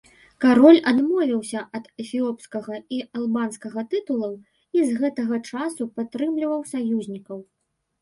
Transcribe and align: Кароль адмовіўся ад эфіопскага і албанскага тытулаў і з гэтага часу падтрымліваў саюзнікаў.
Кароль 0.43 0.77
адмовіўся 0.91 1.61
ад 1.79 1.85
эфіопскага 2.05 2.81
і 2.97 3.03
албанскага 3.19 3.79
тытулаў 3.93 4.33
і 4.41 4.79
з 4.89 4.99
гэтага 5.05 5.43
часу 5.55 5.83
падтрымліваў 5.95 6.69
саюзнікаў. 6.75 7.51